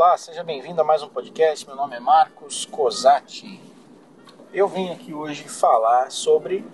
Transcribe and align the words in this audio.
Olá, 0.00 0.16
seja 0.16 0.44
bem-vindo 0.44 0.80
a 0.80 0.84
mais 0.84 1.02
um 1.02 1.08
podcast. 1.08 1.66
Meu 1.66 1.74
nome 1.74 1.96
é 1.96 1.98
Marcos 1.98 2.64
Cosati. 2.64 3.60
Eu 4.52 4.68
vim 4.68 4.92
aqui 4.92 5.12
hoje 5.12 5.48
falar 5.48 6.12
sobre 6.12 6.64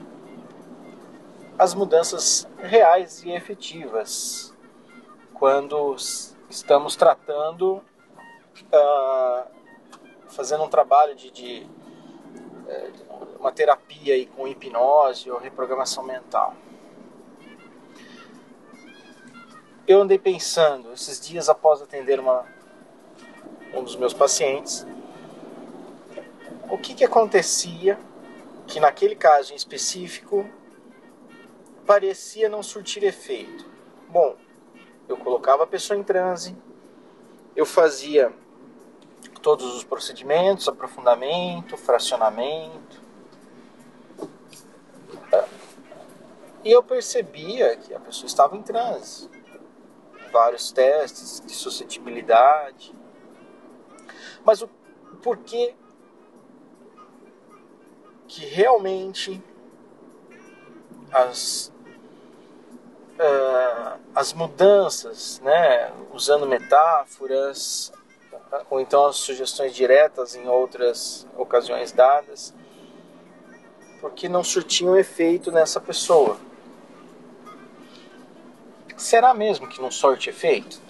as 1.59 1.73
mudanças 1.73 2.47
reais 2.59 3.25
e 3.25 3.31
efetivas 3.31 4.55
quando 5.33 5.97
estamos 6.51 6.97
tratando, 6.97 7.83
uh, 8.71 9.49
fazendo 10.29 10.63
um 10.63 10.69
trabalho 10.69 11.17
de, 11.17 11.31
de, 11.31 11.67
eh, 12.69 12.93
uma 13.41 13.53
terapia 13.53 14.13
aí 14.13 14.27
com 14.27 14.47
hipnose 14.47 15.31
ou 15.31 15.39
reprogramação 15.39 16.05
mental. 16.05 16.55
Eu 19.89 20.03
andei 20.03 20.19
pensando 20.19 20.93
esses 20.93 21.19
dias 21.19 21.49
após 21.49 21.81
atender 21.81 22.21
uma 22.21 22.45
um 23.75 23.83
dos 23.83 23.97
meus 23.97 24.15
pacientes, 24.15 24.87
o 26.71 26.79
que, 26.79 26.95
que 26.95 27.05
acontecia 27.05 27.99
que 28.67 28.81
naquele 28.81 29.15
caso 29.15 29.53
em 29.53 29.57
específico 29.57 30.49
parecia 31.87 32.49
não 32.49 32.63
surtir 32.63 33.05
efeito. 33.05 33.67
Bom, 34.09 34.37
eu 35.09 35.17
colocava 35.17 35.65
a 35.65 35.67
pessoa 35.67 35.99
em 35.99 36.03
transe, 36.03 36.57
eu 37.55 37.67
fazia 37.67 38.33
todos 39.43 39.75
os 39.77 39.85
procedimentos, 39.85 40.69
aprofundamento, 40.69 41.77
fracionamento. 41.77 43.03
E 46.65 46.73
eu 46.73 46.83
percebia 46.83 47.77
que 47.77 47.93
a 47.93 48.01
pessoa 48.01 48.27
estava 48.27 48.57
em 48.57 48.63
transe. 48.63 49.29
Vários 50.33 50.73
testes 50.73 51.43
de 51.45 51.53
suscetibilidade, 51.53 52.95
mas 54.45 54.63
o 54.63 54.69
porquê 55.23 55.75
que 58.29 58.45
realmente 58.45 59.43
as, 61.13 61.73
uh, 63.19 63.99
as 64.15 64.33
mudanças, 64.33 65.41
né, 65.41 65.93
usando 66.13 66.47
metáforas, 66.47 67.93
ou 68.71 68.81
então 68.81 69.07
as 69.07 69.17
sugestões 69.17 69.75
diretas 69.75 70.35
em 70.35 70.49
outras 70.49 71.27
ocasiões 71.37 71.93
dadas, 71.93 72.55
porque 74.01 74.29
não 74.29 74.45
surtiam 74.45 74.97
efeito 74.97 75.51
nessa 75.51 75.81
pessoa. 75.81 76.39
Será 78.97 79.33
mesmo 79.35 79.69
que 79.69 79.81
não 79.81 79.91
sorte 79.91 80.31
efeito? 80.31 80.81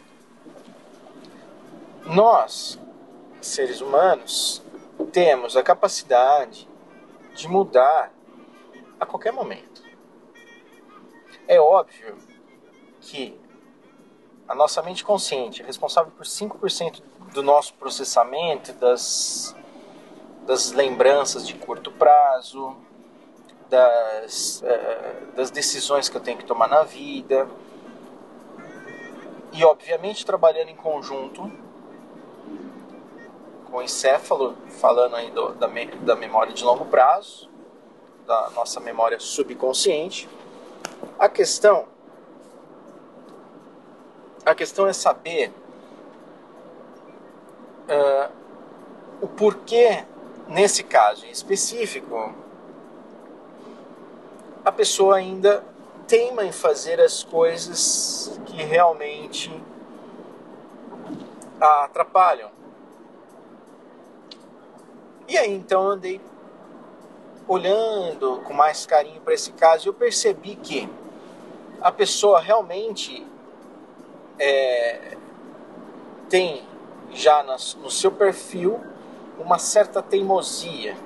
Nós, 2.05 2.79
seres 3.47 3.81
humanos, 3.81 4.63
temos 5.13 5.57
a 5.57 5.63
capacidade 5.63 6.69
de 7.35 7.49
mudar 7.49 8.13
a 8.99 9.07
qualquer 9.07 9.33
momento. 9.33 9.83
É 11.47 11.61
óbvio 11.61 12.17
que 13.01 13.39
a 14.49 14.55
nossa 14.55 14.83
mente 14.83 15.05
consciente 15.05 15.63
é 15.63 15.65
responsável 15.65 16.13
por 16.13 16.25
5% 16.25 17.03
do 17.33 17.43
nosso 17.43 17.75
processamento 17.75 18.73
das, 18.75 19.55
das 20.47 20.73
lembranças 20.73 21.47
de 21.47 21.55
curto 21.55 21.91
prazo, 21.93 22.77
das, 23.69 24.63
uh, 24.63 25.35
das 25.35 25.51
decisões 25.51 26.09
que 26.09 26.17
eu 26.17 26.21
tenho 26.21 26.39
que 26.39 26.45
tomar 26.45 26.69
na 26.69 26.83
vida. 26.83 27.49
E, 29.53 29.65
obviamente, 29.65 30.25
trabalhando 30.25 30.69
em 30.69 30.77
conjunto 30.77 31.51
o 33.75 33.83
encéfalo, 33.83 34.57
falando 34.69 35.17
aí 35.17 35.31
do, 35.33 35.53
da, 35.55 35.67
me, 35.67 35.87
da 35.87 36.15
memória 36.15 36.53
de 36.53 36.63
longo 36.63 36.85
prazo, 36.85 37.51
da 38.25 38.51
nossa 38.51 38.79
memória 38.79 39.19
subconsciente. 39.19 40.29
A 41.19 41.29
questão, 41.29 41.87
a 44.47 44.55
questão 44.55 44.87
é 44.87 44.93
saber 44.93 45.53
uh, 47.89 48.33
o 49.21 49.27
porquê, 49.27 50.05
nesse 50.47 50.85
caso 50.85 51.27
em 51.27 51.31
específico, 51.31 52.33
a 54.65 54.71
pessoa 54.71 55.17
ainda 55.17 55.65
teima 56.07 56.45
em 56.45 56.53
fazer 56.53 57.01
as 57.01 57.25
coisas 57.25 58.39
que 58.47 58.63
realmente 58.63 59.51
a 61.61 61.85
atrapalham. 61.85 62.51
E 65.35 65.37
aí 65.37 65.53
então 65.53 65.89
andei 65.89 66.21
olhando 67.49 68.41
com 68.45 68.55
mais 68.55 68.87
carinho 68.87 69.21
para 69.21 69.35
esse 69.35 69.51
caso 69.51 69.85
e 69.85 69.89
eu 69.89 69.93
percebi 69.93 70.55
que 70.55 70.89
a 71.81 71.91
pessoa 71.91 72.39
realmente 72.39 73.27
é, 74.39 75.17
tem 76.29 76.63
já 77.11 77.43
no 77.43 77.91
seu 77.91 78.13
perfil 78.13 78.81
uma 79.37 79.59
certa 79.59 80.01
teimosia. 80.01 80.97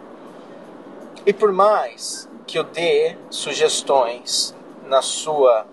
E 1.24 1.32
por 1.32 1.50
mais 1.50 2.28
que 2.46 2.58
eu 2.58 2.64
dê 2.64 3.16
sugestões 3.30 4.54
na 4.84 5.00
sua 5.00 5.66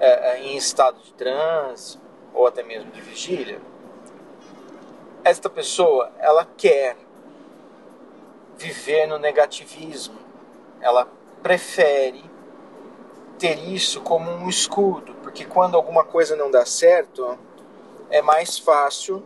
é, 0.00 0.30
é 0.30 0.42
em 0.42 0.56
estado 0.56 0.96
de 1.02 1.12
transe 1.12 2.00
ou 2.32 2.46
até 2.46 2.62
mesmo 2.62 2.90
de 2.90 3.02
vigília, 3.02 3.60
esta 5.22 5.50
pessoa 5.50 6.10
ela 6.18 6.48
quer 6.56 6.96
viver 8.56 9.06
no 9.06 9.18
negativismo. 9.18 10.18
Ela 10.80 11.08
prefere 11.42 12.24
ter 13.38 13.58
isso 13.58 14.00
como 14.00 14.30
um 14.30 14.48
escudo, 14.48 15.14
porque 15.22 15.44
quando 15.44 15.76
alguma 15.76 16.04
coisa 16.04 16.36
não 16.36 16.50
dá 16.50 16.64
certo, 16.64 17.38
é 18.10 18.22
mais 18.22 18.58
fácil 18.58 19.22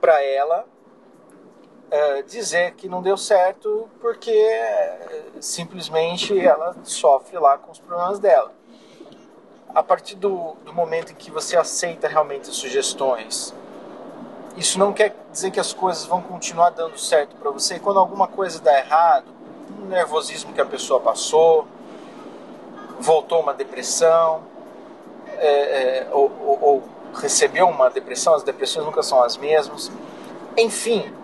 para 0.00 0.22
ela 0.22 0.66
uh, 1.88 2.22
dizer 2.24 2.74
que 2.74 2.88
não 2.88 3.02
deu 3.02 3.16
certo, 3.16 3.88
porque 4.00 4.30
uh, 4.32 5.42
simplesmente 5.42 6.38
ela 6.38 6.76
sofre 6.84 7.38
lá 7.38 7.58
com 7.58 7.70
os 7.70 7.78
problemas 7.78 8.18
dela. 8.18 8.52
A 9.74 9.82
partir 9.82 10.16
do, 10.16 10.54
do 10.64 10.72
momento 10.72 11.12
em 11.12 11.14
que 11.14 11.30
você 11.30 11.56
aceita 11.56 12.08
realmente 12.08 12.48
as 12.48 12.56
sugestões, 12.56 13.54
isso 14.58 14.78
não 14.78 14.92
quer 14.92 15.14
dizer 15.30 15.52
que 15.52 15.60
as 15.60 15.72
coisas 15.72 16.04
vão 16.04 16.20
continuar 16.20 16.70
dando 16.70 16.98
certo 16.98 17.36
para 17.36 17.50
você. 17.50 17.76
E 17.76 17.80
quando 17.80 18.00
alguma 18.00 18.26
coisa 18.26 18.60
dá 18.60 18.76
errado, 18.76 19.26
um 19.80 19.86
nervosismo 19.86 20.52
que 20.52 20.60
a 20.60 20.66
pessoa 20.66 21.00
passou, 21.00 21.66
voltou 22.98 23.40
uma 23.40 23.54
depressão, 23.54 24.42
é, 25.36 25.46
é, 25.46 26.08
ou, 26.10 26.32
ou, 26.40 26.58
ou 26.60 26.82
recebeu 27.14 27.68
uma 27.68 27.88
depressão, 27.88 28.34
as 28.34 28.42
depressões 28.42 28.84
nunca 28.84 29.00
são 29.00 29.22
as 29.22 29.36
mesmas. 29.36 29.92
Enfim, 30.56 31.14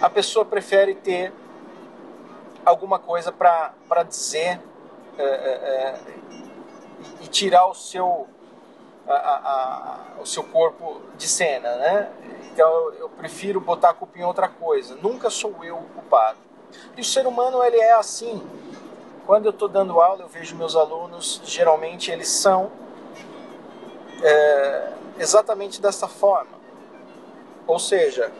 a 0.00 0.08
pessoa 0.08 0.44
prefere 0.44 0.94
ter 0.94 1.32
alguma 2.64 2.98
coisa 2.98 3.30
para 3.30 4.02
dizer 4.08 4.60
é, 5.18 5.22
é, 5.22 5.26
é, 5.26 6.00
e 7.20 7.26
tirar 7.26 7.66
o 7.66 7.74
seu 7.74 8.26
a, 9.08 9.14
a, 9.14 10.22
o 10.22 10.26
seu 10.26 10.44
corpo 10.44 11.00
de 11.16 11.26
cena, 11.26 11.76
né? 11.76 12.10
Então 12.52 12.92
eu 12.94 13.08
prefiro 13.08 13.60
botar 13.60 13.90
a 13.90 13.94
culpa 13.94 14.18
em 14.18 14.24
outra 14.24 14.48
coisa. 14.48 14.96
Nunca 14.96 15.30
sou 15.30 15.64
eu 15.64 15.76
o 15.76 15.88
culpado. 15.94 16.38
E 16.96 17.00
o 17.00 17.04
ser 17.04 17.26
humano 17.26 17.62
ele 17.62 17.78
é 17.78 17.94
assim. 17.94 18.42
Quando 19.26 19.46
eu 19.46 19.50
estou 19.50 19.68
dando 19.68 20.00
aula, 20.00 20.22
eu 20.22 20.28
vejo 20.28 20.56
meus 20.56 20.74
alunos, 20.74 21.40
geralmente 21.44 22.10
eles 22.10 22.28
são 22.28 22.70
é, 24.22 24.92
exatamente 25.18 25.80
dessa 25.80 26.08
forma. 26.08 26.58
Ou 27.66 27.78
seja, 27.78 28.32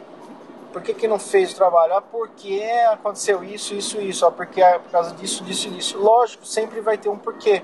por 0.73 0.83
que, 0.83 0.95
que 0.95 1.07
não 1.07 1.19
fez 1.19 1.53
o 1.53 1.57
trabalho? 1.57 1.95
Ah, 1.95 2.01
porque 2.03 2.63
aconteceu 2.91 3.45
isso, 3.45 3.75
isso, 3.75 4.01
isso. 4.01 4.27
Ah, 4.27 4.33
porque 4.33 4.63
é 4.63 4.79
por 4.79 4.91
causa 4.91 5.15
disso, 5.15 5.45
disso 5.45 5.71
disso. 5.71 5.99
Lógico, 5.99 6.45
sempre 6.47 6.81
vai 6.81 6.99
ter 6.99 7.09
um 7.09 7.19
porquê 7.19 7.63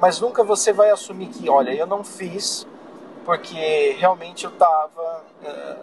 mas 0.00 0.18
nunca 0.18 0.42
você 0.42 0.72
vai 0.72 0.90
assumir 0.90 1.28
que, 1.28 1.48
olha, 1.48 1.72
eu 1.72 1.86
não 1.86 2.02
fiz 2.02 2.66
porque 3.24 3.94
realmente 3.98 4.44
eu 4.44 4.50
estava 4.50 5.22
uh, 5.42 5.44
eh, 5.44 5.76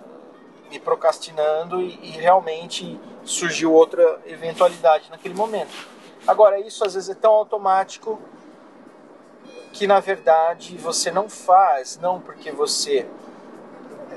me 0.71 0.79
procrastinando 0.79 1.79
e, 1.79 1.93
e, 2.01 2.09
realmente 2.11 2.99
surgiu 3.23 3.71
outra 3.71 4.19
eventualidade 4.25 5.09
naquele 5.11 5.35
momento. 5.35 5.71
Agora, 6.25 6.59
isso 6.59 6.83
às 6.83 6.95
vezes 6.95 7.09
é 7.09 7.15
tão 7.15 7.31
automático 7.31 8.19
que 9.71 9.85
na 9.85 9.99
verdade 9.99 10.75
você 10.77 11.11
não 11.11 11.29
faz, 11.29 11.99
não 12.01 12.19
porque 12.19 12.51
você 12.51 13.07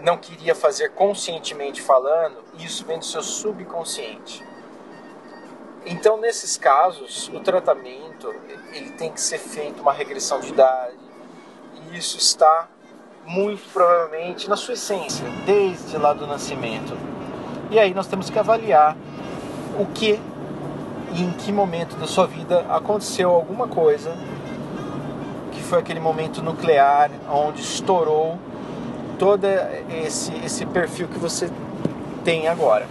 não 0.00 0.16
queria 0.16 0.54
fazer 0.54 0.92
conscientemente 0.92 1.82
falando, 1.82 2.42
isso 2.58 2.86
vem 2.86 2.98
do 2.98 3.04
seu 3.04 3.22
subconsciente. 3.22 4.42
Então, 5.86 6.20
nesses 6.20 6.56
casos, 6.56 7.28
o 7.32 7.40
tratamento 7.40 8.34
ele 8.72 8.90
tem 8.90 9.10
que 9.10 9.20
ser 9.20 9.38
feito 9.38 9.80
uma 9.80 9.92
regressão 9.92 10.40
de 10.40 10.48
idade 10.48 10.94
e 11.90 11.96
isso 11.96 12.18
está 12.18 12.68
muito 13.26 13.62
provavelmente 13.72 14.48
na 14.48 14.56
sua 14.56 14.74
essência, 14.74 15.24
desde 15.46 15.96
lá 15.96 16.12
do 16.12 16.26
nascimento. 16.26 16.96
E 17.70 17.78
aí 17.78 17.94
nós 17.94 18.06
temos 18.06 18.28
que 18.28 18.38
avaliar 18.38 18.96
o 19.78 19.86
que 19.86 20.20
e 21.12 21.22
em 21.22 21.32
que 21.32 21.52
momento 21.52 21.96
da 21.96 22.06
sua 22.06 22.26
vida 22.26 22.64
aconteceu 22.68 23.30
alguma 23.30 23.66
coisa 23.66 24.16
que 25.52 25.62
foi 25.62 25.78
aquele 25.78 26.00
momento 26.00 26.42
nuclear 26.42 27.10
onde 27.28 27.60
estourou 27.60 28.38
todo 29.18 29.44
esse, 30.04 30.32
esse 30.44 30.64
perfil 30.66 31.08
que 31.08 31.18
você 31.18 31.50
tem 32.24 32.48
agora. 32.48 32.86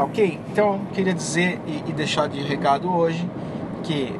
Tá 0.00 0.04
ok? 0.04 0.40
Então, 0.50 0.80
queria 0.94 1.12
dizer 1.12 1.60
e, 1.66 1.90
e 1.90 1.92
deixar 1.92 2.26
de 2.26 2.40
recado 2.40 2.90
hoje 2.90 3.28
que 3.82 4.18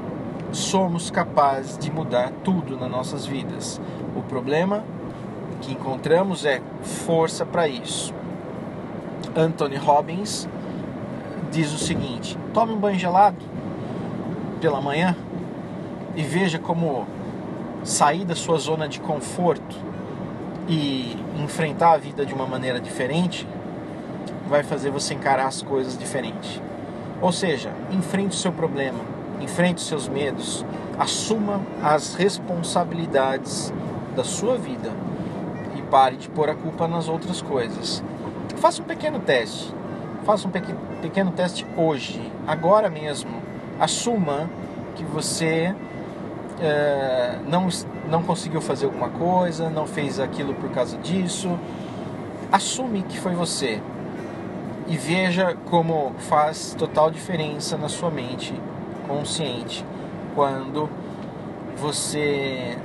somos 0.52 1.10
capazes 1.10 1.78
de 1.78 1.90
mudar 1.90 2.30
tudo 2.44 2.76
nas 2.76 2.90
nossas 2.90 3.24
vidas. 3.24 3.80
O 4.14 4.20
problema 4.20 4.84
que 5.62 5.72
encontramos 5.72 6.44
é 6.44 6.60
força 6.82 7.46
para 7.46 7.66
isso. 7.66 8.12
Anthony 9.34 9.76
Robbins 9.76 10.46
diz 11.50 11.72
o 11.72 11.78
seguinte: 11.78 12.36
tome 12.52 12.74
um 12.74 12.78
banho 12.78 12.98
gelado 12.98 13.42
pela 14.60 14.82
manhã 14.82 15.16
e 16.14 16.22
veja 16.22 16.58
como 16.58 17.06
sair 17.84 18.26
da 18.26 18.34
sua 18.34 18.58
zona 18.58 18.86
de 18.86 19.00
conforto 19.00 19.76
e 20.68 21.16
enfrentar 21.42 21.92
a 21.92 21.96
vida 21.96 22.26
de 22.26 22.34
uma 22.34 22.46
maneira 22.46 22.78
diferente 22.78 23.48
vai 24.50 24.64
fazer 24.64 24.90
você 24.90 25.14
encarar 25.14 25.46
as 25.46 25.62
coisas 25.62 25.96
diferente. 25.96 26.60
Ou 27.22 27.30
seja, 27.30 27.70
enfrente 27.92 28.36
o 28.36 28.38
seu 28.38 28.50
problema, 28.50 28.98
enfrente 29.40 29.76
os 29.76 29.86
seus 29.86 30.08
medos, 30.08 30.66
assuma 30.98 31.60
as 31.80 32.16
responsabilidades 32.16 33.72
da 34.16 34.24
sua 34.24 34.58
vida 34.58 34.90
e 35.76 35.82
pare 35.82 36.16
de 36.16 36.28
pôr 36.28 36.50
a 36.50 36.54
culpa 36.54 36.88
nas 36.88 37.08
outras 37.08 37.40
coisas. 37.40 38.02
Faça 38.56 38.82
um 38.82 38.84
pequeno 38.84 39.20
teste. 39.20 39.72
Faça 40.24 40.48
um 40.48 40.50
pequeno 40.50 41.30
teste 41.30 41.64
hoje, 41.76 42.20
agora 42.46 42.90
mesmo. 42.90 43.40
Assuma 43.78 44.50
que 44.96 45.04
você 45.04 45.74
é, 46.60 47.38
não, 47.46 47.68
não 48.08 48.22
conseguiu 48.22 48.60
fazer 48.60 48.86
alguma 48.86 49.08
coisa, 49.08 49.70
não 49.70 49.86
fez 49.86 50.18
aquilo 50.18 50.54
por 50.54 50.70
causa 50.70 50.98
disso. 50.98 51.58
Assume 52.52 53.02
que 53.02 53.18
foi 53.18 53.34
você 53.34 53.80
e 54.90 54.96
veja 54.96 55.54
como 55.70 56.12
faz 56.18 56.74
total 56.76 57.12
diferença 57.12 57.78
na 57.78 57.88
sua 57.88 58.10
mente 58.10 58.52
consciente 59.06 59.84
quando 60.34 60.90
você 61.76 62.76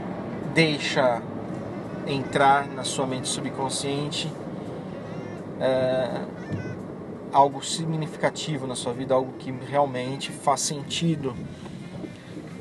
deixa 0.53 1.19
entrar 2.05 2.67
na 2.67 2.83
sua 2.83 3.07
mente 3.07 3.27
subconsciente 3.27 4.31
é, 5.59 6.21
algo 7.33 7.65
significativo 7.65 8.67
na 8.67 8.75
sua 8.75 8.93
vida, 8.93 9.15
algo 9.15 9.33
que 9.39 9.51
realmente 9.51 10.31
faz 10.31 10.61
sentido. 10.61 11.33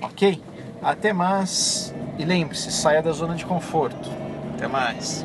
Ok? 0.00 0.40
Até 0.82 1.12
mais 1.12 1.94
e 2.18 2.24
lembre-se, 2.24 2.72
saia 2.72 3.02
da 3.02 3.12
zona 3.12 3.34
de 3.34 3.44
conforto. 3.44 4.08
Até 4.54 4.66
mais. 4.66 5.24